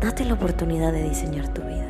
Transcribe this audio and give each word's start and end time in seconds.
Date 0.00 0.24
la 0.24 0.34
oportunidad 0.34 0.92
de 0.92 1.08
diseñar 1.08 1.52
tu 1.52 1.60
vida. 1.62 1.88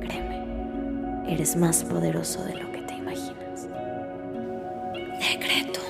Créeme, 0.00 1.32
eres 1.32 1.56
más 1.56 1.82
poderoso 1.82 2.44
de 2.44 2.56
lo 2.56 2.70
que 2.70 2.82
te 2.82 2.94
imaginas. 2.94 3.68
Decreto. 5.18 5.80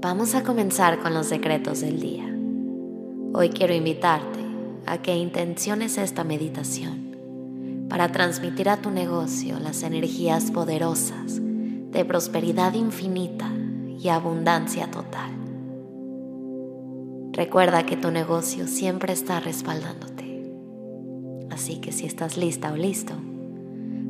Vamos 0.00 0.36
a 0.36 0.44
comenzar 0.44 1.00
con 1.00 1.14
los 1.14 1.28
decretos 1.28 1.80
del 1.80 1.98
día. 1.98 2.32
Hoy 3.34 3.48
quiero 3.48 3.74
invitarte 3.74 4.38
a 4.86 4.98
que 4.98 5.16
intenciones 5.16 5.98
esta 5.98 6.22
meditación 6.22 7.86
para 7.88 8.12
transmitir 8.12 8.68
a 8.68 8.76
tu 8.76 8.92
negocio 8.92 9.58
las 9.58 9.82
energías 9.82 10.52
poderosas 10.52 11.40
de 11.40 12.04
prosperidad 12.04 12.74
infinita 12.74 13.50
y 14.02 14.08
abundancia 14.08 14.90
total. 14.90 15.30
Recuerda 17.32 17.86
que 17.86 17.96
tu 17.96 18.10
negocio 18.10 18.66
siempre 18.66 19.12
está 19.12 19.38
respaldándote. 19.38 20.52
Así 21.50 21.76
que 21.80 21.92
si 21.92 22.06
estás 22.06 22.36
lista 22.36 22.72
o 22.72 22.76
listo, 22.76 23.14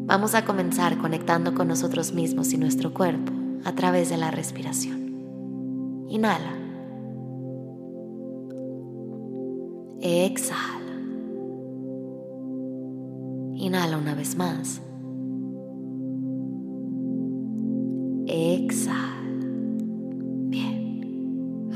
vamos 0.07 0.35
a 0.35 0.47
comenzar 0.47 0.97
conectando 0.97 1.55
con 1.55 1.69
nosotros 1.69 2.15
mismos 2.15 2.55
y 2.55 2.57
nuestro 2.57 2.95
cuerpo 2.95 3.33
a 3.65 3.75
través 3.75 4.09
de 4.09 4.17
la 4.17 4.31
respiración. 4.31 6.07
Inhala. 6.09 6.57
Exhala. 10.01 10.97
Inhala 13.55 13.99
una 13.99 14.15
vez 14.15 14.37
más. 14.37 14.81
Exhala. 18.27 19.12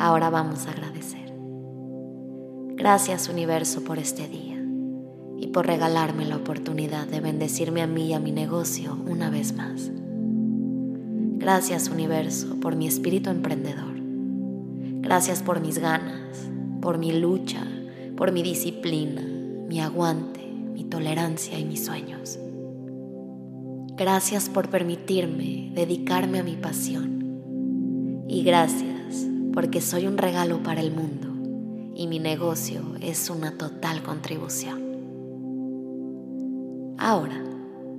Ahora 0.07 0.31
vamos 0.31 0.69
a 0.69 0.71
agradecer. 0.71 1.35
Gracias 2.77 3.29
universo 3.29 3.83
por 3.83 3.99
este 3.99 4.29
día 4.29 4.65
y 5.37 5.49
por 5.49 5.67
regalarme 5.67 6.25
la 6.25 6.37
oportunidad 6.37 7.09
de 7.09 7.19
bendecirme 7.19 7.83
a 7.83 7.89
mí 7.89 8.11
y 8.11 8.13
a 8.13 8.21
mi 8.21 8.31
negocio 8.31 8.97
una 9.09 9.31
vez 9.31 9.53
más. 9.57 9.91
Gracias 11.39 11.89
universo 11.89 12.61
por 12.61 12.77
mi 12.77 12.87
espíritu 12.87 13.31
emprendedor. 13.31 13.97
Gracias 15.01 15.43
por 15.43 15.59
mis 15.59 15.79
ganas, 15.79 16.39
por 16.81 16.99
mi 16.99 17.11
lucha, 17.11 17.67
por 18.17 18.31
mi 18.31 18.45
disciplina, 18.45 19.23
mi 19.23 19.81
aguante, 19.81 20.47
mi 20.47 20.85
tolerancia 20.85 21.59
y 21.59 21.65
mis 21.65 21.85
sueños. 21.85 22.39
Gracias 23.97 24.49
por 24.51 24.71
permitirme 24.71 25.73
dedicarme 25.75 26.39
a 26.39 26.45
mi 26.45 26.55
pasión. 26.55 28.25
Y 28.29 28.45
gracias 28.45 28.96
porque 29.57 29.81
soy 29.81 30.07
un 30.07 30.19
regalo 30.19 30.63
para 30.63 30.83
el 30.83 30.91
mundo 30.91 31.29
y 31.95 32.09
mi 32.09 32.19
negocio 32.19 32.83
es 33.01 33.31
una 33.31 33.57
total 33.57 34.03
contribución. 34.03 34.83
Ahora, 36.99 37.43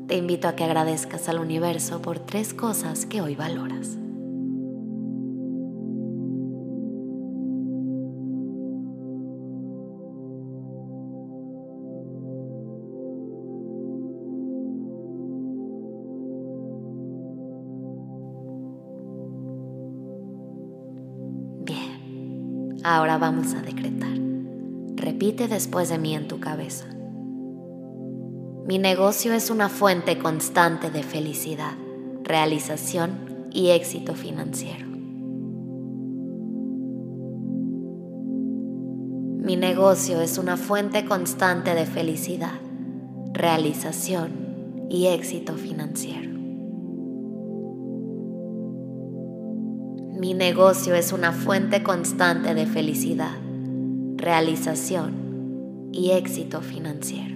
te 0.06 0.17
invito 0.17 0.47
a 0.47 0.56
que 0.56 0.66
agradezcas 0.66 1.28
al 1.29 1.40
universo 1.40 2.00
por 2.00 2.19
tres 2.19 2.53
cosas 2.53 3.07
que 3.07 3.22
hoy 3.22 3.34
valoras. 3.34 3.97
Ahora 22.90 23.18
vamos 23.18 23.53
a 23.53 23.62
decretar. 23.62 24.18
Repite 24.96 25.50
después 25.50 25.90
de 25.90 25.98
mí 25.98 26.16
en 26.16 26.30
tu 26.30 26.40
cabeza. 26.40 26.86
Mi 28.66 28.78
negocio 28.78 29.34
es 29.34 29.50
una 29.50 29.68
fuente 29.68 30.18
constante 30.18 30.90
de 30.90 31.03
felicidad, 31.03 31.74
realización 32.24 33.50
y 33.52 33.72
éxito 33.72 34.16
financiero. 34.16 34.88
Mi 39.38 39.58
negocio 39.58 40.22
es 40.22 40.38
una 40.38 40.56
fuente 40.56 41.03
constante 41.03 41.76
de 41.76 41.86
felicidad, 41.86 42.62
realización 43.34 44.88
y 44.90 45.08
éxito 45.08 45.56
financiero. 45.56 46.37
Mi 50.19 50.33
negocio 50.33 50.95
es 50.95 51.13
una 51.13 51.31
fuente 51.31 51.83
constante 51.83 52.55
de 52.55 52.66
felicidad, 52.66 53.38
realización 54.16 55.91
y 55.91 56.09
éxito 56.09 56.61
financiero. 56.61 57.35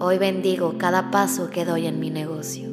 Hoy 0.00 0.18
bendigo 0.18 0.74
cada 0.76 1.10
paso 1.10 1.48
que 1.48 1.64
doy 1.64 1.86
en 1.86 1.98
mi 1.98 2.10
negocio. 2.10 2.68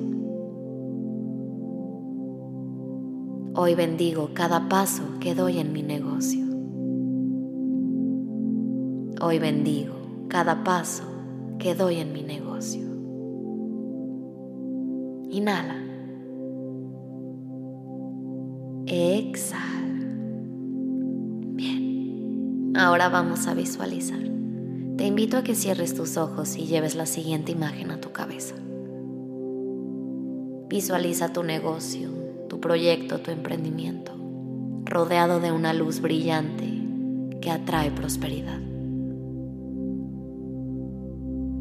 Hoy 3.55 3.75
bendigo 3.75 4.31
cada 4.33 4.67
paso 4.67 5.03
que 5.22 5.33
doy 5.33 5.59
en 5.59 5.72
mi 5.72 5.81
negocio. 5.81 6.45
Hoy 9.22 9.39
bendigo 9.39 9.93
cada 10.28 10.66
paso 10.66 11.03
que 11.57 11.73
doy 11.73 11.99
en 11.99 12.11
mi 12.11 12.23
negocio. 12.23 12.81
Inhala. 15.29 15.91
Exhala. 18.94 19.63
Bien, 21.53 22.74
ahora 22.75 23.07
vamos 23.07 23.47
a 23.47 23.53
visualizar. 23.53 24.19
Te 24.97 25.06
invito 25.06 25.38
a 25.38 25.44
que 25.44 25.56
cierres 25.56 25.96
tus 25.96 26.18
ojos 26.18 26.57
y 26.57 26.66
lleves 26.66 26.96
la 26.96 27.06
siguiente 27.06 27.53
imagen 27.53 27.91
a 27.91 28.02
tu 28.02 28.12
cabeza. 28.12 28.56
Visualiza 30.68 31.31
tu 31.31 31.41
negocio, 31.44 32.09
tu 32.50 32.59
proyecto, 32.59 33.22
tu 33.22 33.31
emprendimiento, 33.31 34.12
rodeado 34.84 35.40
de 35.40 35.53
una 35.53 35.72
luz 35.72 36.02
brillante 36.02 36.68
que 37.40 37.50
atrae 37.50 37.91
prosperidad. 37.91 38.59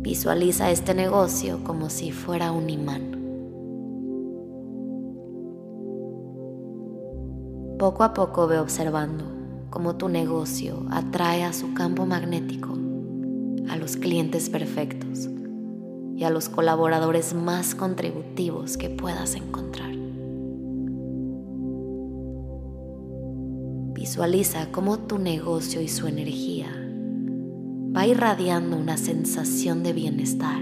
Visualiza 0.02 0.72
este 0.72 0.94
negocio 0.94 1.62
como 1.62 1.90
si 1.90 2.10
fuera 2.10 2.50
un 2.50 2.68
imán 2.70 3.19
Poco 7.80 8.04
a 8.04 8.12
poco 8.12 8.46
ve 8.46 8.58
observando 8.58 9.24
cómo 9.70 9.96
tu 9.96 10.10
negocio 10.10 10.84
atrae 10.90 11.44
a 11.44 11.54
su 11.54 11.72
campo 11.72 12.04
magnético 12.04 12.74
a 13.70 13.76
los 13.76 13.96
clientes 13.96 14.50
perfectos 14.50 15.30
y 16.14 16.24
a 16.24 16.28
los 16.28 16.50
colaboradores 16.50 17.32
más 17.32 17.74
contributivos 17.74 18.76
que 18.76 18.90
puedas 18.90 19.34
encontrar. 19.34 19.92
Visualiza 23.94 24.70
cómo 24.72 24.98
tu 24.98 25.18
negocio 25.18 25.80
y 25.80 25.88
su 25.88 26.06
energía 26.06 26.68
va 27.96 28.06
irradiando 28.06 28.76
una 28.76 28.98
sensación 28.98 29.82
de 29.82 29.94
bienestar, 29.94 30.60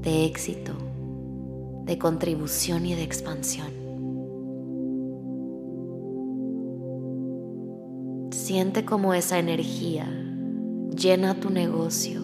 de 0.00 0.24
éxito, 0.24 0.72
de 1.84 1.98
contribución 1.98 2.86
y 2.86 2.94
de 2.94 3.02
expansión. 3.02 3.79
Siente 8.50 8.84
como 8.84 9.14
esa 9.14 9.38
energía 9.38 10.08
llena 10.90 11.38
tu 11.38 11.50
negocio, 11.50 12.20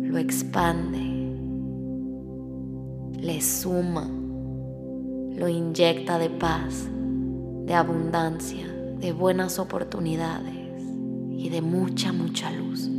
lo 0.00 0.18
expande, 0.18 0.98
le 3.20 3.40
suma, 3.40 4.10
lo 5.36 5.48
inyecta 5.48 6.18
de 6.18 6.28
paz, 6.28 6.88
de 7.66 7.72
abundancia, 7.72 8.66
de 8.98 9.12
buenas 9.12 9.60
oportunidades 9.60 10.82
y 11.30 11.48
de 11.48 11.62
mucha, 11.62 12.12
mucha 12.12 12.50
luz. 12.50 12.90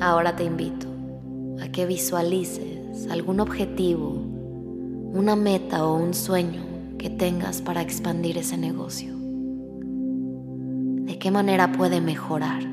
Ahora 0.00 0.36
te 0.36 0.44
invito 0.44 0.86
a 1.60 1.66
que 1.72 1.86
visualices 1.86 3.08
algún 3.10 3.40
objetivo, 3.40 4.33
una 5.14 5.36
meta 5.36 5.86
o 5.86 5.94
un 5.94 6.12
sueño 6.12 6.64
que 6.98 7.08
tengas 7.08 7.62
para 7.62 7.82
expandir 7.82 8.36
ese 8.36 8.58
negocio. 8.58 9.14
¿De 11.06 11.20
qué 11.20 11.30
manera 11.30 11.70
puede 11.70 12.00
mejorar? 12.00 12.64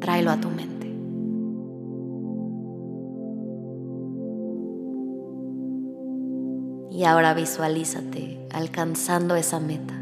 Tráelo 0.00 0.32
a 0.32 0.40
tu 0.40 0.48
mente. 0.48 0.88
Y 6.90 7.04
ahora 7.04 7.34
visualízate 7.34 8.48
alcanzando 8.52 9.36
esa 9.36 9.60
meta, 9.60 9.94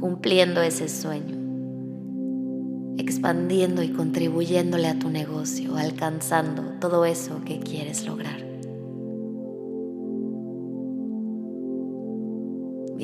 cumpliendo 0.00 0.62
ese 0.62 0.88
sueño, 0.88 1.36
expandiendo 2.96 3.82
y 3.82 3.90
contribuyéndole 3.90 4.88
a 4.88 4.98
tu 4.98 5.10
negocio, 5.10 5.76
alcanzando 5.76 6.62
todo 6.80 7.04
eso 7.04 7.42
que 7.44 7.60
quieres 7.60 8.06
lograr. 8.06 8.45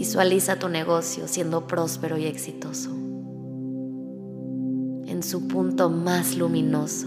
Visualiza 0.02 0.58
tu 0.58 0.68
negocio 0.68 1.28
siendo 1.28 1.68
próspero 1.68 2.18
y 2.18 2.26
exitoso, 2.26 2.90
en 5.06 5.22
su 5.22 5.46
punto 5.46 5.90
más 5.90 6.36
luminoso. 6.36 7.06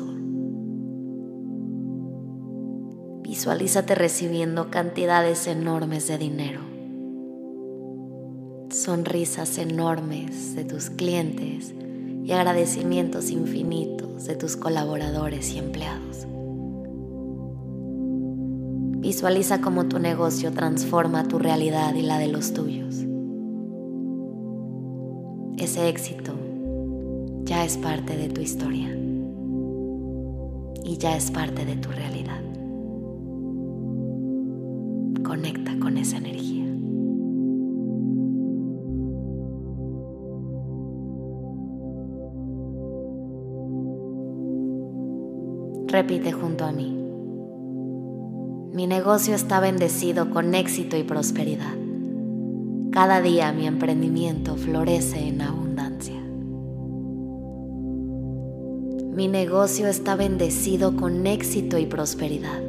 Visualízate 3.22 3.96
recibiendo 3.96 4.72
cantidades 4.72 5.46
enormes 5.48 6.08
de 6.08 6.18
dinero, 6.18 6.62
sonrisas 8.70 9.58
enormes 9.58 10.56
de 10.56 10.64
tus 10.64 10.90
clientes 10.90 11.76
y 12.24 12.32
agradecimientos 12.32 13.30
infinitos 13.30 14.24
de 14.24 14.38
tus 14.38 14.56
colaboradores 14.56 15.52
y 15.52 15.58
empleados. 15.58 16.28
Visualiza 19.06 19.62
cómo 19.62 19.86
tu 19.86 20.00
negocio 20.00 20.52
transforma 20.52 21.28
tu 21.28 21.38
realidad 21.38 21.94
y 21.94 22.02
la 22.02 22.18
de 22.18 22.28
los 22.28 22.54
tuyos. 22.54 23.06
Ese 25.60 25.90
éxito 25.90 26.34
ya 27.44 27.64
es 27.64 27.78
parte 27.78 28.18
de 28.18 28.30
tu 28.30 28.42
historia 28.42 28.90
y 30.84 30.98
ya 30.98 31.16
es 31.16 31.30
parte 31.30 31.66
de 31.66 31.76
tu 31.76 31.90
realidad. 31.90 32.42
Conecta 35.24 35.78
con 35.80 36.00
esa 36.00 36.18
energía. 36.18 36.66
Repite 45.90 46.32
junto 46.32 46.66
a 46.66 46.72
mí. 46.72 47.05
Mi 48.76 48.88
negocio 48.88 49.36
está 49.36 49.62
bendecido 49.62 50.32
con 50.32 50.54
éxito 50.54 50.98
y 50.98 51.04
prosperidad. 51.04 51.76
Cada 52.92 53.22
día 53.22 53.54
mi 53.54 53.68
emprendimiento 53.68 54.58
florece 54.58 55.30
en 55.30 55.42
abundancia. 55.42 56.20
Mi 59.14 59.30
negocio 59.30 59.88
está 59.88 60.18
bendecido 60.18 60.98
con 60.98 61.26
éxito 61.26 61.78
y 61.78 61.86
prosperidad. 61.86 62.62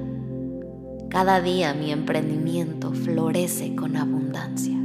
Cada 1.09 1.41
día 1.41 1.75
mi 1.75 1.91
emprendimiento 1.91 2.93
florece 2.93 3.75
con 3.75 3.97
abundancia. 3.97 4.77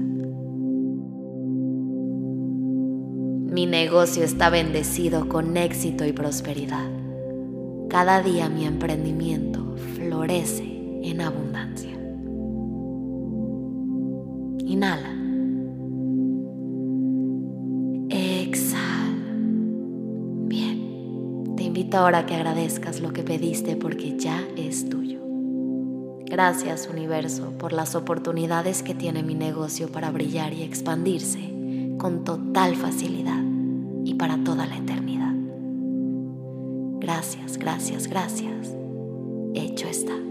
Mi 3.53 3.67
negocio 3.67 4.23
está 4.23 4.49
bendecido 4.49 5.29
con 5.29 5.55
éxito 5.55 6.03
y 6.03 6.13
prosperidad. 6.13 6.89
Cada 7.89 8.23
día 8.23 8.49
mi 8.49 8.65
emprendimiento 8.65 9.75
florece 9.93 10.70
en 11.01 11.21
abundancia. 11.21 11.91
Inhala. 14.65 15.15
Exhala. 18.09 19.35
Bien. 20.47 21.55
Te 21.55 21.63
invito 21.63 21.97
ahora 21.97 22.19
a 22.19 22.25
que 22.25 22.35
agradezcas 22.35 23.01
lo 23.01 23.11
que 23.13 23.23
pediste 23.23 23.75
porque 23.75 24.17
ya 24.17 24.41
es 24.55 24.89
tuyo. 24.89 25.19
Gracias 26.25 26.87
universo 26.89 27.51
por 27.57 27.73
las 27.73 27.95
oportunidades 27.95 28.83
que 28.83 28.93
tiene 28.95 29.23
mi 29.23 29.35
negocio 29.35 29.91
para 29.91 30.11
brillar 30.11 30.53
y 30.53 30.63
expandirse 30.63 31.51
con 31.97 32.23
total 32.23 32.75
facilidad 32.75 33.43
y 34.05 34.13
para 34.13 34.41
toda 34.43 34.65
la 34.65 34.77
eternidad. 34.77 35.33
Gracias, 37.01 37.57
gracias, 37.57 38.07
gracias. 38.07 38.73
Hecho 39.53 39.87
está. 39.87 40.30